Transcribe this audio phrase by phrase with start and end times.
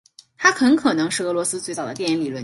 [0.35, 2.39] 他很可能是俄罗斯最早的电影理论家。